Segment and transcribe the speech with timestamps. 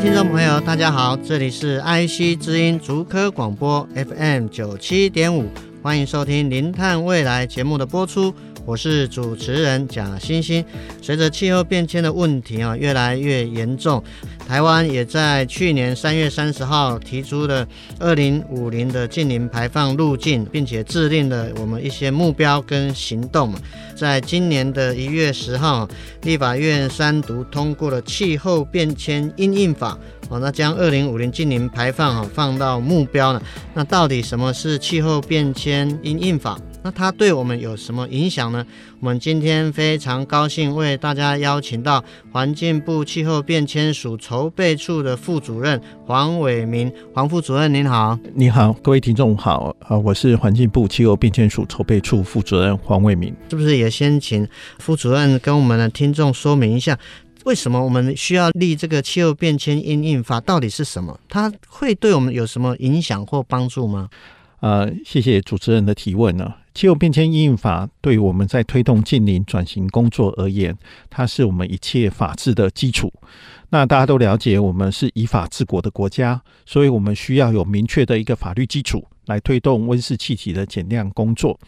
[0.00, 5.44] 听众朋友，大家好，这里是 IC 之音竹科广播 FM 九七点五，
[5.82, 8.34] 欢迎收听零碳未来节目的播出。
[8.64, 10.64] 我是主持人贾欣欣。
[11.02, 14.02] 随着气候变迁的问题啊越来越严重，
[14.50, 17.64] 台湾也在去年三月三十号提出了
[18.00, 23.54] 二零五零的近零排放路径，并且制定了我们一些目标跟行动。
[23.94, 25.88] 在今年的一月十号，
[26.22, 29.96] 立法院三读通过了气候变迁因应法。
[30.30, 33.42] 哦，那将二零五零净零排放哈放到目标呢？
[33.74, 36.56] 那到底什么是气候变迁因应法？
[36.82, 38.64] 那它对我们有什么影响呢？
[39.00, 48.16] 我们今天非常高兴为大家邀请到环境部气候变迁署筹备处的副主任黄伟明，黄副主任您好。
[48.32, 53.34] 你好，各位听众好，啊，我是环境部气候变迁署筹备处副主任黄伟明。
[53.50, 54.46] 是不是也先请
[54.78, 56.96] 副主任跟我们的听众说明一下，
[57.44, 60.40] 为什么我们需要立这个气候变迁因应法？
[60.40, 61.18] 到底是什么？
[61.28, 64.08] 它会对我们有什么影响或帮助吗？
[64.60, 66.56] 呃，谢谢主持人的提问呢、啊。
[66.74, 70.76] 气候变迁因应法对我们在推动近零转型工作而言，
[71.08, 73.12] 它是我们一切法治的基础。
[73.70, 81.58] 那大家都了解，我们是以法治国的国家，所以我们需要有明确的一个法律基础来推动温室气体的减量工作。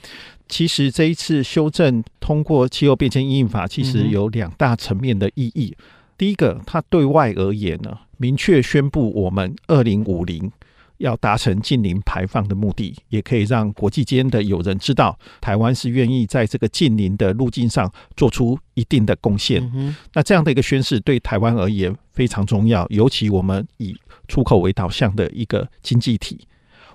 [0.48, 5.74] 其实这一次修正通过气候变迁因应法，其实有两大层面的意义。
[6.18, 10.50] 第一个，它对外而言呢，明确宣布我们二零五零。
[10.98, 19.68] 要达成近零排放的目的，也可以让国际间的友人知道，台湾是愿意在这个近零的路径上做出一定的贡献。
[19.74, 19.96] 嗯。
[20.12, 23.96] 那这样的一个宣示对台湾而言非常重要，尤其我们以
[24.28, 26.46] 出口为导向的一个经济体，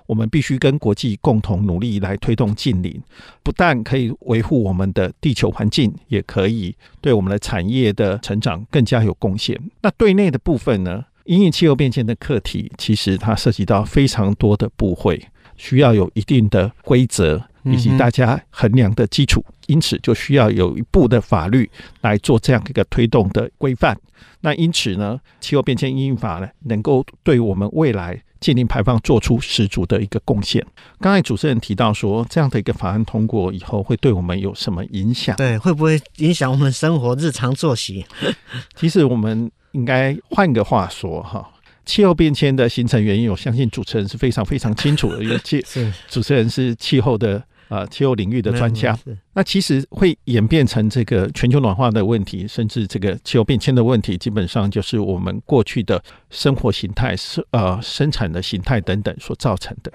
[0.08, 2.98] 我们必须跟国际共同努力来推动近邻，
[3.42, 9.60] 不但可以维护我们的地球环境，也可以对我们的产业的成长更加有贡献。
[9.82, 11.04] 那对内的部分呢？
[11.26, 15.22] 因应气候变迁的课题，其实它涉及到非常多的部会，
[15.58, 21.70] 需要有一定的规则以及大家衡量的基础，因此就需要有一部的法律
[22.00, 23.94] 来做这样一个推动的规范。
[24.40, 30.64] 那因此呢，气候变迁因应法呢，能够对我们未来净零排放做出十足的一个贡献。
[31.00, 35.36] 刚才主持人提到说，这样的一个法案通过以后，会对我们有什么影响？
[35.36, 38.04] 对，会不会影响我们生活日常作息？
[38.76, 39.50] 其实我们。
[39.72, 41.46] 应该换个话说哈，
[41.84, 45.62] 气候变迁的形成原因，我相信主持人是非常非常清楚的，因为气
[46.08, 48.98] 主持人是气候的啊、呃、气候领域的专家。
[49.34, 59.92] 那其实会演变成这个全球暖化的问题，甚至这个气候变迁的问题，基本上就是我们过去的生活形态、生呃生产的形态等等所造成的。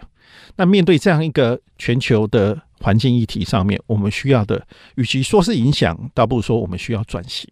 [0.55, 7.49] 那面对这样一个全球的环境议题上面，我们需要的，与其说是影响，倒不如说我们需要转型。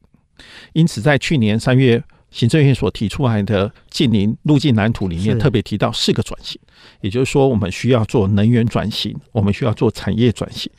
[0.74, 6.60] 因此，在去年三月，行政院所提出来的近零路径蓝图里面，特别提到四个转型，
[7.02, 10.72] 也就是说，我们需要做能源转型，我们需要做产业转型，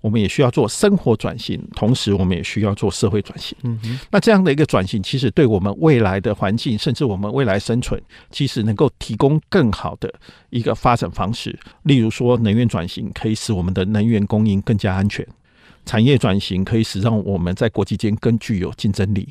[0.00, 3.58] 我们也需要做生活转型，同时我们也需要做社会转型。
[3.64, 8.00] 嗯哼，那这样的一个转型，其实对我们未来的环境，甚至我们未来生存，
[8.30, 10.12] 其实能够提供更好的
[10.50, 11.58] 一个发展方式。
[11.82, 15.26] 例如说，能源转型可以使我们的能源供应更加安全。
[15.84, 19.28] 产业转型可以使让我们在国际间更具有竞争力。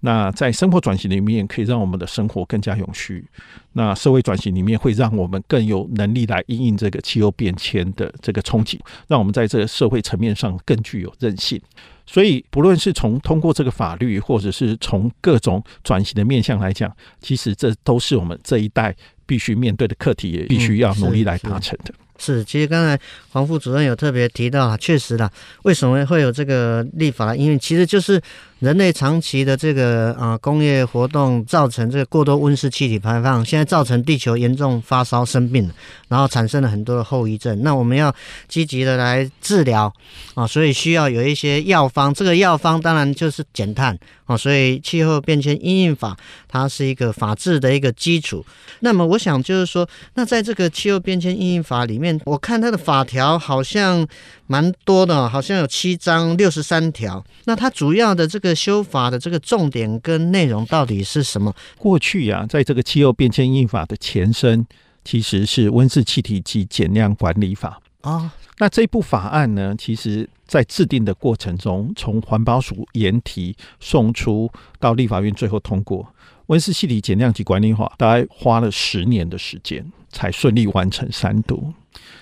[0.00, 3.24] 那在生活转型里面，可以让我们的生活更加永续。
[3.72, 8.78] 那社会转型里面，会让我们更有能力来应应这个气候变迁的这个冲击，
[9.08, 11.58] 让我们在这个社会层面上更具有韧性。
[12.04, 18.94] 所以，不论是从通过这个法律，或者是从各种转型的面向来讲，其实这都是我们这一代
[19.24, 21.94] 必须面对的课题，也必须要努力来达成的。
[22.24, 22.98] 是，其实刚才
[23.32, 25.30] 黄副主任有特别提到啊，确实的，
[25.64, 27.34] 为什么会有这个立法？
[27.36, 28.20] 因为其实就是。
[28.64, 35.70] 人类长期的这个啊、工业活动造成这个过多温室气体排放，现在造成地球严重发烧生病，
[36.08, 37.62] 然后产生了很多的后遗症。
[37.62, 38.14] 那我们要
[38.48, 39.92] 积极的来治疗
[40.32, 42.14] 啊，所以需要有一些药方。
[42.14, 46.16] 这个药方当然就是减碳啊，所以气候变迁因应法
[46.48, 48.42] 它是一个法治的一个基础。
[48.80, 54.06] 那么我想就是说，那在这个气候变迁因应法里面，我看它的法条好像
[54.46, 57.24] 蛮多的，好像有七章六十三条。
[57.44, 61.54] 那它主要的这个修法的这个重点跟内容到底是什么？
[61.78, 64.66] 过去呀、啊，在这个气候变迁因应法的前身，
[65.04, 68.12] 其实是温室气体及减量管理法啊。
[68.12, 76.06] 哦、那这部法案呢，其实在制定的过程中，从环保署研提送出到立法院最后通过。
[76.48, 81.72] 温室气体减量及管理法大概花了十年的时间，才顺利完成三读。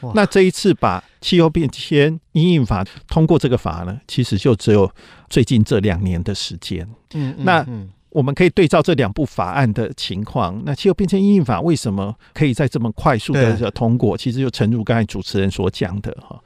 [0.03, 4.91] 哇那这一次把气候变迁因应法通过这个法呢，其实就只有
[5.29, 6.89] 最近这两年的时间。
[7.15, 7.67] 嗯，那
[8.11, 14.17] 我们可以对照这两部法案的情况，那气候变迁因应法为什么可以在这么快速的通过？
[14.17, 16.39] 其实就诚如刚才主持人所讲的哈，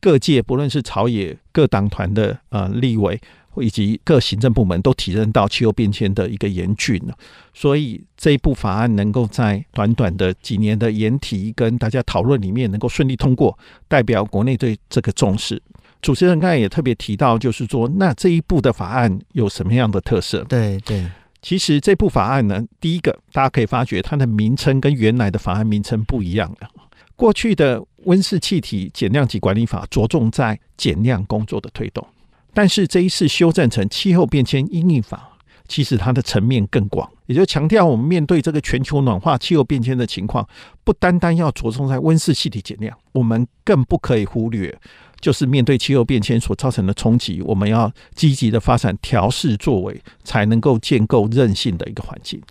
[0.00, 3.20] 各界不论是朝野各党团的呃立委。
[3.62, 7.00] 以及各行政部门都体认到气候变迁的一个严峻，
[7.52, 15.62] 所以这一部法案能够在短短的几年的研提跟大家讨论里面能够顺利通过，代表国内对这个重视。
[16.00, 20.44] 主持人刚才也特别提到，就是说，那这一部的法案有什么样的特色？
[20.44, 21.04] 对对，
[21.42, 26.68] 其实这部法案呢，第一个大家可以发觉它的名称跟原来的法案名称不一样了。
[27.16, 32.06] 过去的温室气体减量及管理法着重在减量工作的推动。
[32.58, 35.38] 但是这一次修正成气候变迁因应法，
[35.68, 40.44] 其实它的层面更广，也就强调我们面对这个全球暖化、气候变迁的情况，
[40.82, 44.76] 不单单要着重在温室气体减量，我们更不可以忽略，
[45.20, 52.42] 就是面对气候变迁所造成的冲击，我们要积极的发展调适作为，才能够建构韧性的一个环境。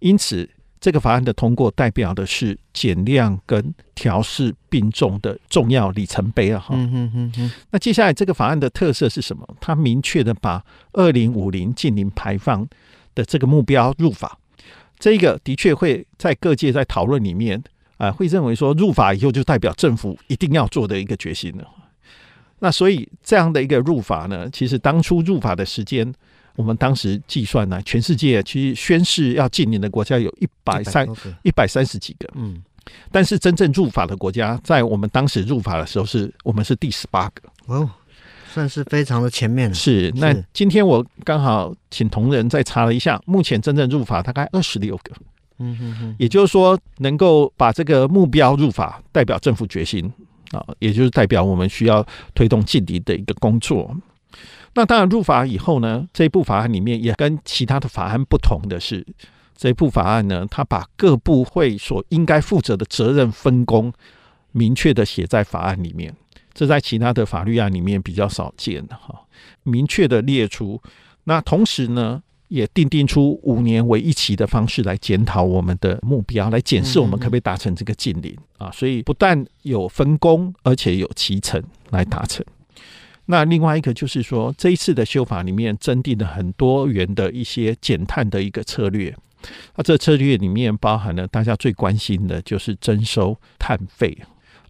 [0.00, 0.50] 因此。
[0.82, 6.58] 这个法案的通过，代表的是减量跟调试并重的重要里程碑啊！
[6.58, 7.50] 哈，嗯嗯嗯嗯。
[7.70, 9.48] 那接下来这个法案的特色是什么？
[9.60, 10.64] 它明确的把
[10.94, 12.66] 二零五零近零排放
[13.14, 14.36] 的这个目标入法，
[14.98, 17.62] 这个的确会在各界在讨论里面
[17.98, 21.68] 啊，会认为说入法以后就代表政府一定要做的一个决心了。
[22.58, 26.12] 那所以这样的一个入法呢，其实当初入法的时间。
[26.56, 31.06] 我们当时计算呢，全世界其实宣誓要禁令的国家有一百三
[31.42, 32.62] 一百三十几个，嗯，
[33.10, 37.88] 但是真正入法的国家，在我们当时入法的时候是，是我们是第十八个，哦，
[38.52, 39.74] 算是非常的前面了。
[39.74, 45.14] 是，那今天我刚好请同仁再查了一下，目前真正入法大概二十六个，
[45.58, 50.12] 嗯哼哼，也就是说，能够把这个目标入法，代表政府决心
[50.50, 53.96] 啊，也就是代表我们需要推动禁敌的一个工作。
[54.74, 59.06] 那当然入法以后呢，这一部法案里面也跟其他的法案不同的是，
[59.54, 63.92] 这一部法案呢，它把各部会所应该负责的责任分工
[64.52, 66.14] 明确的写在法案里面，
[66.54, 69.20] 这在其他的法律案里面比较少见的哈，
[69.62, 70.80] 明确的列出。
[71.24, 78.70] 那同时呢，也定定出五年为一期的方式来检讨我们的目标，来检视我们可不可以达成这个净零啊。
[78.72, 82.44] 所以不但有分工，而且有期程来达成。
[83.26, 89.14] 那另外一个就是说，这一次的修法里面增订了很多元的一些减碳的一个策略。
[89.76, 94.16] 那这策略里面包含了大家最关心的就是征收碳费。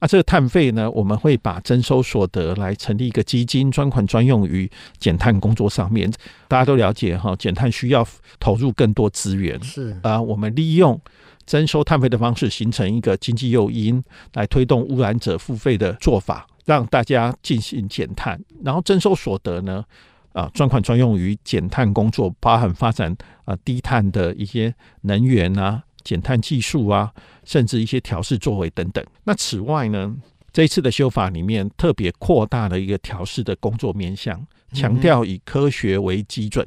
[0.00, 4.68] 那这个碳费呢，我们会把征收所得来成立一个基金，专款专用于
[4.98, 6.10] 减碳工作上面。
[6.48, 8.06] 大家都了解哈，减碳需要
[8.40, 9.62] 投入更多资源。
[9.62, 11.00] 是啊，我们利用
[11.46, 14.02] 征收碳费的方式，形成一个经济诱因，
[14.34, 16.48] 来推动污染者付费的做法。
[16.64, 19.84] 让大家进行减碳，然后征收所得呢，
[20.32, 27.12] 啊，专款专用于减碳工作，包含发展啊低碳的一些能源啊、减碳技术啊，
[27.44, 29.04] 甚至一些调试作为等等。
[29.24, 30.14] 那此外呢，
[30.52, 36.66] 这一次的修法里面特别扩大了一个调试的工作面向，强调以科学为基准。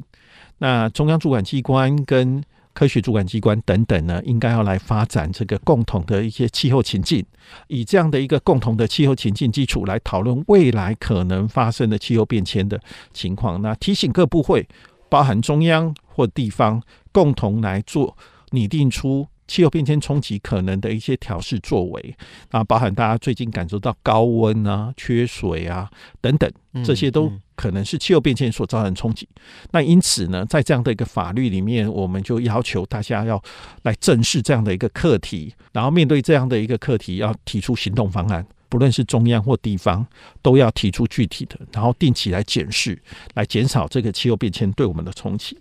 [0.57, 2.43] 那中央主管机关跟
[2.75, 7.25] 科学主管机关等等呢，应该要来发展这个共同的一些气候情境，
[7.67, 12.79] 以这样的一个共同的气候情境基础来讨论未来可能发生的气候变迁的
[13.13, 13.61] 情况。
[13.61, 14.67] 那提醒各部会，
[15.07, 16.81] 包含中央或地方，
[17.13, 18.17] 共同来做
[18.55, 19.27] 拟定出。
[19.47, 22.15] 气候变迁冲击可能的一些调试作为
[22.49, 25.87] 啊，包含大家最近感受到高温啊、缺水啊
[26.19, 26.51] 等等，
[26.83, 29.29] 这些都可能是气候变迁所造成的冲击。
[29.69, 33.39] 那因此呢，在这样的一个法律里面，我们就要求大家要
[33.83, 40.03] 来正视这样的一个课题，然后面对这样的一个课题，要提出行动方案，不论是中央或地方，
[40.41, 42.99] 都要提出具体的，然后定期来检视，
[43.35, 45.55] 来减少这个气候变迁对我们的冲击。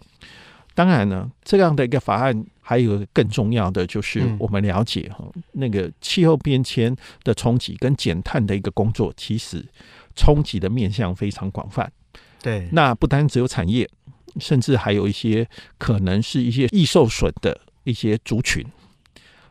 [0.74, 2.46] 当然呢，这样的一个法案。
[2.66, 9.62] 还有更重要的就是，我们了解哈，那个气候变迁的冲击跟减碳的一个工作，其实
[10.16, 11.92] 冲击的面向非常广泛。
[12.42, 13.86] 对，那不单只有产业，
[14.40, 18.64] 甚至还有一些可能是一些易受损的一些族群，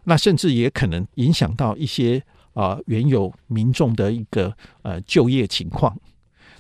[0.06, 2.18] 那甚至也可能影响到一些
[2.54, 4.52] 啊、呃、原有民众的一个
[4.82, 5.96] 呃就业情况。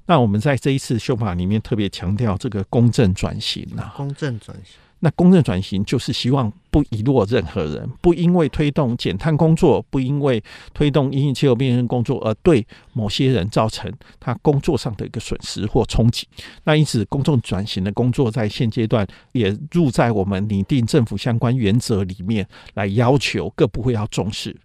[0.05, 4.77] 那我们在这一次修法里面特别强调这个公正转型啊，公正转型。
[5.03, 10.41] 那公正转型就是希望不遗落任何人，不因为推动减碳工作，不因为
[10.74, 16.25] 推动因应气候变迁工作而对某些人造成他工作上的一个损失或冲击。
[16.63, 24.55] 那因此，公正转型的工作在现阶段也入在我们拟定政府相关原则里面，来要求各部会要重视。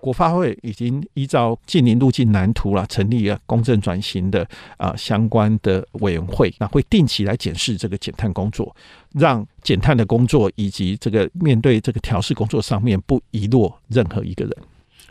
[0.00, 8.74] 国发会已经依照近邻路径蓝图了，成立了公正转型的啊相关的委员会，那会定期来检视这个减碳工作，
[9.14, 14.56] 让减碳的工作以及这个面对这个调试工作上面不遗落任何一个人。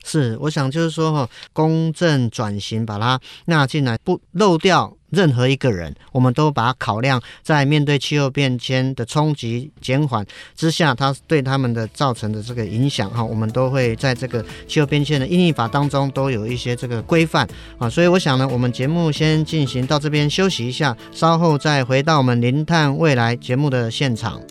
[0.08, 17.46] 是，我想就是说哈，公正转型把它纳进来，不漏掉任何一个人，我们都把它考量在面对气候变迁的冲击减缓之下，它对他们的造成的这个影响哈，我们都会在这个气候变迁的因应法当中都有一些这个规范
[17.78, 17.90] 啊。
[17.90, 24.42] 所以我想呢，我们节目先进行到这边休息一下，稍后再回到我们零碳未来节目的现场。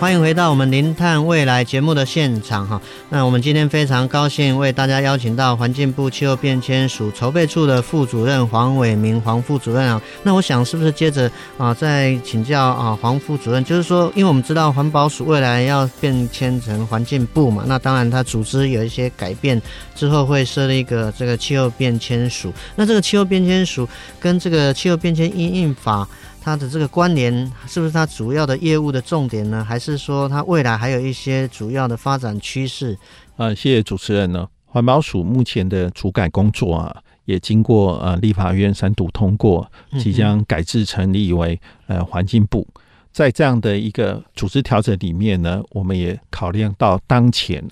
[0.00, 2.80] 欢迎回到我们零碳未来节目的现场哈。
[3.08, 10.00] 那我们今天非常高兴为大家邀请到环境部气候变迁署筹备处的副主任黄伟明黄副主任啊。
[10.22, 19.60] 那我想是不是接着啊再请教啊黄副主任，就是说，因为我们知道环保署未来要变迁成环境部嘛，那当然它组织有一些改变
[19.96, 22.52] 之后会设立一个这个气候变迁署。
[22.76, 23.88] 那这个气候变迁署
[24.20, 26.06] 跟这个气候变迁因应法。
[26.40, 27.32] 它的这个关联
[27.66, 29.64] 是不是它主要的业务的重点呢？
[29.64, 32.96] 还是说它未来还有一些主要的发展趋势？
[33.36, 34.48] 呃，谢谢主持人呢。
[34.66, 42.66] 环保署目前的主改工作啊，也经过呃立法院三读通过，即将改制成立为呃环境部。
[43.10, 47.64] 在这样的一个组织调整里面呢，我们也考量到当前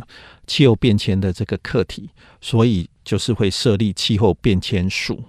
[0.46, 2.08] 气候变迁的这个课题，
[2.40, 5.23] 所以就是会设立气候变迁署。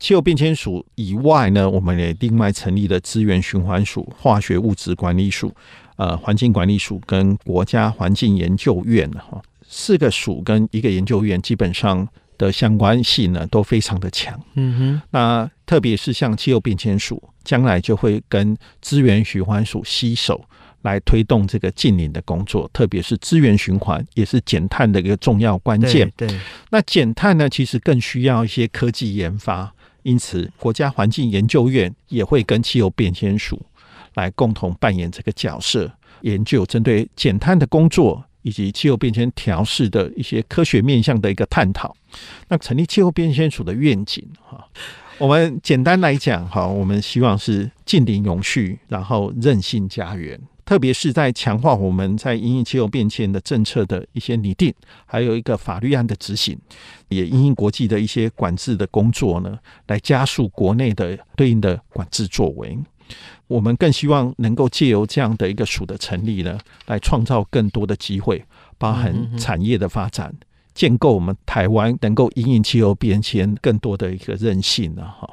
[0.00, 5.54] 气候变迁署以外呢，我们也另外成立了资源循环署、化学物质管理署、
[5.96, 14.40] 呃环境管理署跟国家环境研究院哈，四个署跟一个研究院基本上的相关性呢都非常的强。
[14.54, 20.42] 嗯哼，那特别是像气候变迁署，将来就会跟资源循环署携手
[20.80, 26.10] 来推动这个近邻的工作，特别是资源循环也是减碳的一个重要关键。
[26.16, 26.40] 对，对，
[26.70, 29.70] 那减碳呢，其实更需要一些科技研发。
[30.02, 33.60] 因此，国家环境研究院也会跟气候变迁署
[34.14, 35.90] 来共同扮演这个角色，
[36.22, 41.94] 研究针对减碳的工作以及气候变迁调适的一些科学面向的一个探讨。
[42.48, 44.66] 那成立气候变迁署的愿景，哈，
[45.18, 50.40] 我们简单来讲，哈，我们希望是净零永续，然后韧性家园。
[50.70, 54.72] 特别是在强化我们在因应气候变迁的政策的一些拟定，
[55.04, 56.56] 还有一个法律案的执行，
[57.08, 59.58] 也因应国际的一些管制的工作呢，
[59.88, 62.78] 来加速国内的对应的管制作为。
[63.48, 68.44] 我们更希望能够借由这样的一个署的成立呢，来创造更多的机会，
[68.78, 70.32] 包含产业的发展，
[70.72, 75.28] 建构我们台湾能够因应气候变迁更多的一个韧性呢，哈。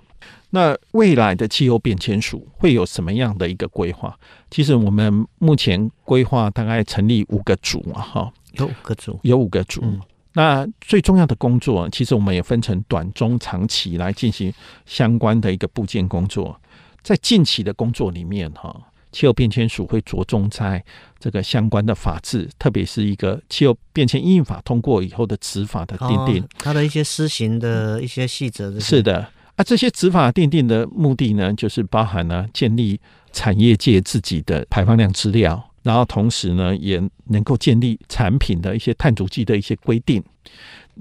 [0.50, 4.17] 那未来的气候变迁署会有什么样的一个规划？
[4.50, 9.81] 其实我们目前规划大概成立五个组啊，哈，有五个组，有五个组。
[9.83, 10.00] 嗯、
[10.33, 14.51] 那最重要的工作，其实我们也分成短、中、长期来进行
[14.86, 16.59] 相关的一个部件工作。
[17.03, 18.74] 在近期的工作里面，哈，
[19.12, 20.81] 气候变迁署会着重在
[21.19, 28.79] 这个相关的法制，特别是一个气候变迁因应法通过以后的执法的订定，哦，它的一些施行的一些细则。
[28.79, 29.27] 是的。
[29.57, 32.99] 啊，这些执法订定的目的呢，就是包含了建立
[33.33, 40.23] 产业界自己的排放量资料，然后同时呢，也能够建立产品的一些碳足迹的一些规定。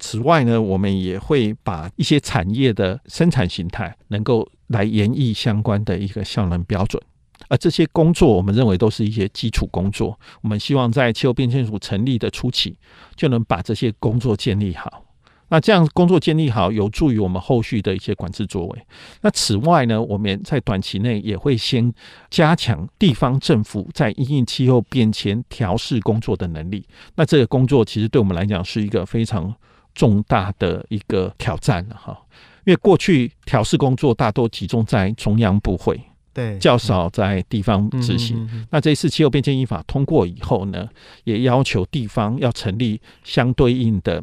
[0.01, 7.03] 此外呢，我们也会把一些产业的生产形态能够来研议相关的一个效能标准。
[7.49, 10.19] 而这些工作，我们认为都是一些基础工作。
[10.41, 12.79] 我们希望在气候变迁署成立的初期，
[13.15, 15.06] 就能把这些工作建立好。
[15.49, 18.83] 那这样工作建立好，有助于我们后续的一些管制作为。
[19.21, 21.93] 那此外呢，我们在短期内也会先
[22.31, 26.85] 加强地方政府在因应气候变迁调试工作的能力。
[27.15, 29.55] 那这个工作其实对我们来讲是一个非常
[29.95, 32.19] 重大的一个挑战了哈。
[32.65, 36.01] 因为过去调试工作大多集中在中央部会，
[36.35, 38.67] 对，较少在地方执行。
[38.73, 40.89] 那这一次气候变迁因法通过以后呢，
[41.23, 44.21] 也要求地方要成立相对应的。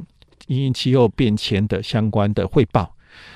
[0.47, 2.95] 因应气候变迁的相关的汇报。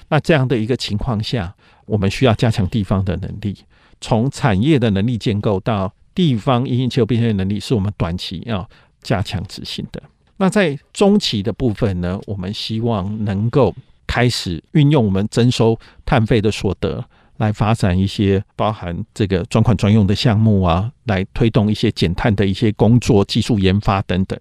[0.10, 1.54] 那这样的一个情况下，
[1.86, 3.56] 我们需要加强地方的能力，
[4.02, 8.68] 从产业的能力建构到地方因应气候变迁的能力，是我们短期要
[9.02, 10.02] 加强执行的。
[10.38, 13.74] 那在中期的部分呢，我们希望能够
[14.06, 17.04] 开始运用我们征收碳费的所得，
[17.38, 24.40] 来发展一些包含这个专款专用的项目啊，来推动一些减碳的一些工作、技术研发等等。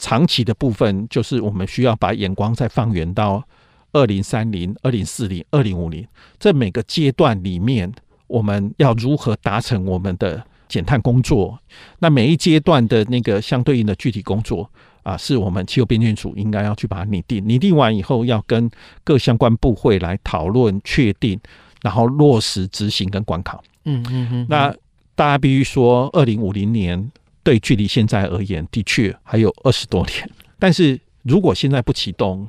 [0.00, 3.44] 长期的部分，就是我们需要把眼光再放远到
[3.92, 6.04] 二零三零、二零四零、二零五零
[6.38, 7.92] 这每个阶段里面，
[8.26, 11.58] 我们要如何达成我们的减碳工作？
[11.98, 14.68] 那每一阶段的那个相对应的具体工作
[15.02, 17.46] 啊，是我们气候变迁署应该要去把它拟定。
[17.46, 18.70] 拟定完以后，要跟
[19.04, 21.38] 各相关部会来讨论、确定，
[21.82, 23.62] 然后落实执行跟管考。
[23.84, 24.46] 嗯嗯嗯。
[24.48, 24.74] 那
[25.14, 27.12] 大家必须说，二零五零年。
[27.42, 30.30] 对，距离现在而言，的确还有二十多年。
[30.58, 32.46] 但是如果现在不启动，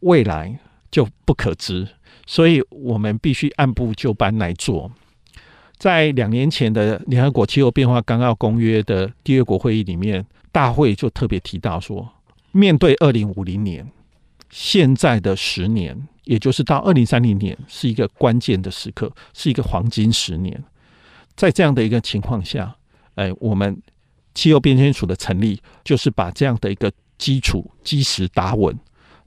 [0.00, 0.58] 未来
[0.90, 1.88] 就不可知。
[2.26, 4.90] 所以我们必须按部就班来做。
[5.78, 12.06] 在两年前的联合国气候变化纲要公约的缔约国会议里面，大会就特别提到说，
[12.52, 13.90] 面对二零五零年，
[14.50, 20.62] 现在的十年，也就是到二零三零年，是一个关键的时刻，是一个黄金十年。
[21.34, 22.76] 在这样的一个情况下，
[23.14, 23.80] 哎，我们。
[24.34, 28.78] 气候变迁署的成立，就是把这样的一个基础基石打稳，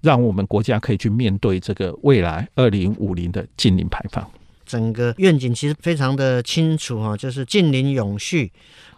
[0.02, 4.30] 让我们国家可以去面对这个未来二零五零的近零排放。
[4.66, 8.52] 整个愿景其实非常的清楚哈，就是近零永续。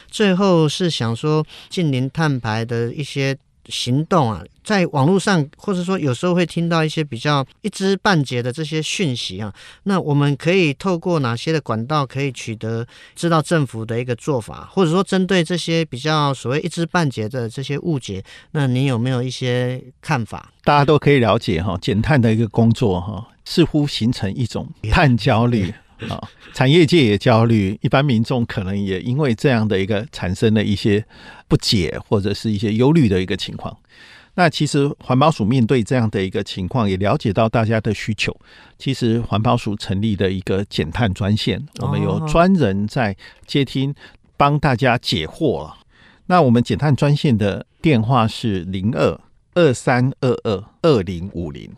[0.10, 3.38] 最后是想说近零碳排的一些。
[3.68, 9.54] 行动啊，在网络上，或者说有时候会听到一些比较一知半解的这些讯息啊，
[9.84, 20.52] 那我们可以透过哪些的管道可以取得知道政府的一个做法，或者说针对这些比较所谓一知半解的这些误解，那你有没有一些看法？
[20.64, 25.74] 大家都可以了解哈，减碳的一个工作哈，似乎形成一种碳焦虑。
[26.10, 26.22] 啊，
[26.54, 31.06] 产业界也焦虑，一般民众可能也因为这样的一个产生了一些
[31.48, 33.76] 不解或者是一些忧虑的一个情况。
[34.38, 38.36] 那其实环保署面对这样的一个情况，也了解到大家的需求。
[38.78, 43.16] 其实环保署成立的一个减碳专线，我们有专人在
[43.48, 43.96] 接听，
[44.36, 45.78] 帮大家解惑了。
[46.26, 49.18] 那我们减碳专线的电话是零二
[49.54, 51.72] 二三二二二零五零。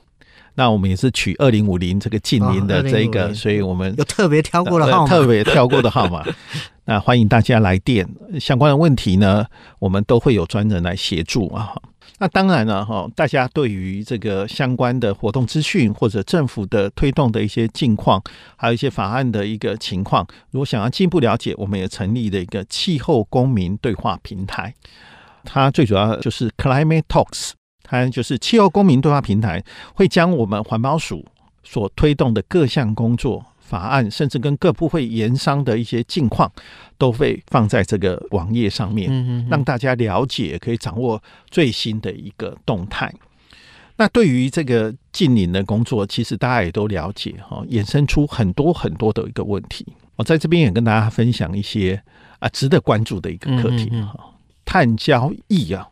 [0.58, 6.26] 那我们也是取二零五零这个近邻的这个，所以我们有特别挑过的号码，特别挑过的号码。
[6.86, 8.08] 那欢迎大家来电，
[8.40, 9.46] 相关的问题呢，
[9.78, 11.76] 我们都会有专人来协助啊。
[12.18, 18.20] 那当然了哈，大家对于这个相关的活动资讯或者政府的推动的一些近况，
[18.56, 24.74] 还有一些法案的一个情况，如果想要进一步了解，我们也成立了一个气候公民对话平台，
[25.44, 27.52] 它最主要就是 Climate Talks。
[27.88, 29.64] 它就是气候公民对话平台，
[29.96, 31.26] 会将我们环保署
[31.64, 36.52] 所推动的各项工作法案，甚至跟各部会研商的一些近况，
[36.98, 43.14] 都会放在这个网页上面，让大家了解，可以掌握最新的一个动态。
[43.98, 49.86] 那对于这个近邻的工作，其实大家也都了解哈，衍生出很多很多的一个问题。
[50.16, 52.02] 我在这边也跟大家分享一些
[52.40, 55.88] 啊值得关注的一个课题哈，碳交易啊。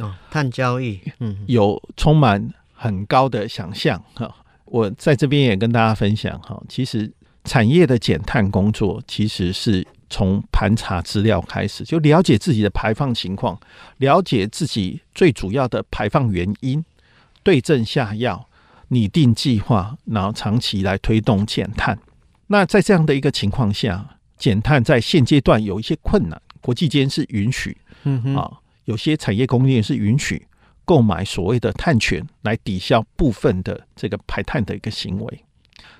[0.00, 4.34] 哦，碳交易，嗯，有充满很高的想象哈。
[4.64, 7.10] 我在这边也跟大家分享哈，其实
[7.44, 13.58] 产业的减碳工作其实是从盘查资料开始，就了解自己的排放情况，
[13.98, 16.84] 了解自己最主要的排放原因，
[17.42, 18.48] 对症下药，
[18.88, 21.98] 拟定计划，然后长期来推动减碳。
[22.46, 28.52] 那在这样的一个情况下，减碳在现阶段有一些困难，国际间是允许，嗯哼啊。
[28.84, 30.46] 有些产业工业是允许
[30.84, 35.44] 购买所谓的碳权来抵消部分的这个排碳的一个行为，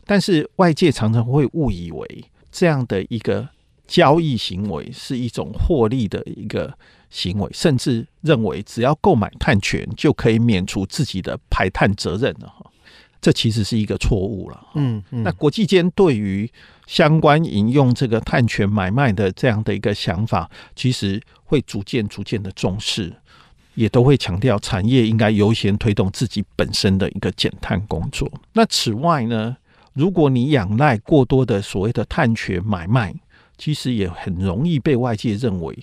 [0.04, 3.48] 但是外界常常会误以为这样的一个
[3.86, 6.76] 交易行为是一种获利的一个
[7.10, 12.70] 行为，甚至认为只要购买碳权就可以免除自己的排碳责任了哈。
[13.20, 14.66] 这其实是一个错误了。
[14.74, 16.50] 嗯，嗯，那国际间对于
[16.86, 23.12] 相关引用这个碳权买卖的这样的一个想法，其实会逐渐逐渐的重视，
[23.74, 28.30] 也都会强调产业应该优先推动自己本身的一个减碳工作。
[28.54, 29.56] 那此外呢，
[29.92, 33.14] 如果你仰赖过多的所谓的碳权买卖，
[33.58, 35.78] 其实也很容易被外界认为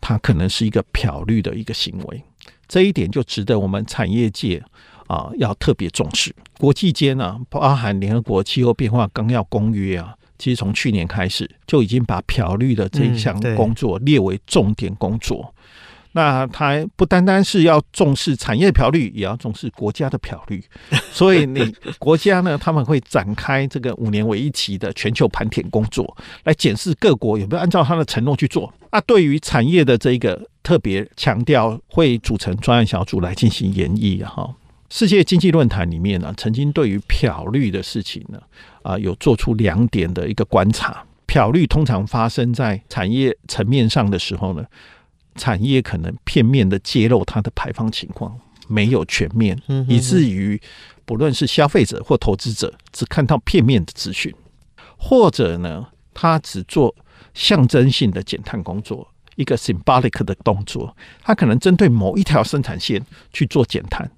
[0.00, 2.22] 它可能是一个漂绿的一个行为。
[2.68, 4.62] 这一点就值得我们产业界。
[5.12, 6.34] 啊，要特别重视。
[6.58, 15.54] 国际间呢，包含联合国气候变化纲要公约啊，其实从去年开始就已经把漂绿的这一项工作列为重点工作。
[16.14, 20.62] 那它不单单是要重视产业漂绿，也要重视国家的漂绿。
[21.10, 28.72] 所以你 国家呢，他们会展开这个五年为一期的全球盘点工作，来检视各国有没有按照他的承诺去做。
[28.90, 34.54] 啊对于产业的这个特别强调，会组成专案小组来进行研议哈。
[34.94, 38.38] 世界经济论坛里面呢，曾经对于漂绿的事情呢，
[38.82, 41.02] 啊，有做出两点的一个观察。
[41.24, 44.62] 漂绿通常发生在产业层面上的时候呢，
[45.36, 50.60] 产业可能片面的揭露它的排放情况，没有全面，以至于
[51.06, 54.30] 不论是消费者或投资者，只看到片面的资讯，
[54.98, 56.94] 或者呢，他只做
[57.32, 63.02] 象征性的减碳工作，一个 symbolic 的动作，他可能针对某一条生产线
[63.32, 64.10] 去做减碳。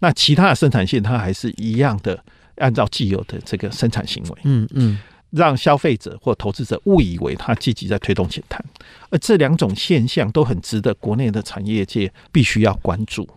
[0.00, 2.22] 那其他的生产线，它还是一样的
[2.56, 4.98] 按照既有的这个生产行为，嗯嗯，
[5.30, 8.62] 让消费者或投资者误以为它积极在推动减碳，
[9.10, 13.28] 而这两种现象都很值得国内的产业界必须要关注。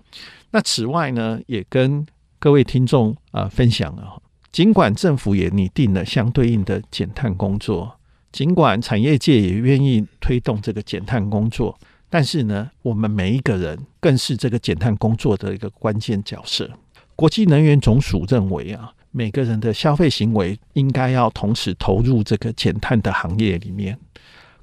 [0.52, 2.06] 那此外呢，也跟
[2.40, 4.22] 各位听众啊分享了，
[4.52, 8.00] 尽管政府也拟定了相对应的减碳工作，
[8.32, 11.78] 尽管产业界也愿意推动这个减碳工作。
[12.14, 16.70] 但是呢，我们每一个人更是这个减碳工作的一个关键角色。
[17.16, 23.98] 国际能源总署认为啊，每个人的消费行为应该要同时投入这个减碳的行业里面。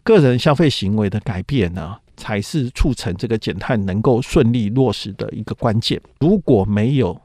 [0.05, 6.01] 个人消费行为的改变呢，才是促成这个减碳能够顺利落实的一个关键。
[6.21, 7.21] 如果没有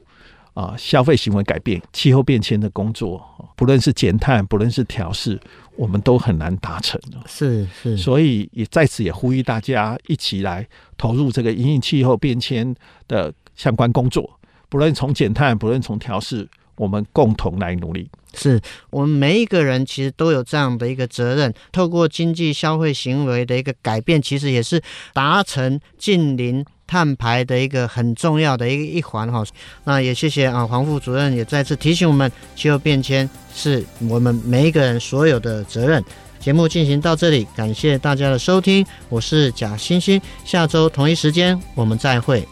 [0.55, 3.23] 啊，消费行为改变、气候变迁的工作，
[3.55, 5.39] 不论是减碳，不论是调适。
[5.75, 12.73] 我们都很难达成，是是，所以也在此也呼吁大家一起来投入这个因应气候变迁
[13.07, 18.09] 的相关工作，不论从减碳，不论从调适，我们共同来努力。
[18.33, 18.59] 是
[18.89, 24.81] 我们每一个人其实都有这样的一个责任，透过经济消费行为的一个改变，其实也是
[25.13, 26.65] 达成近零。
[26.87, 29.43] 碳排的一个很重要的一一环哈，
[29.83, 36.03] 那也谢谢啊黄副主任也再次提醒我们，气候变迁是我们每一个人所有的责任。
[36.39, 42.47] 节目进行到这里，感谢大家的收听，我是贾欣欣，下周同一时间我们再会。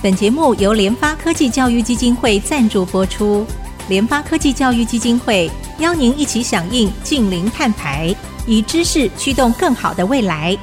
[0.00, 3.44] 本节目由联发科技教育基金会赞助播出，
[3.88, 8.14] 联发科技教育基金会邀您一起响应净零碳排，
[8.46, 10.56] 以知识驱动更好的未来。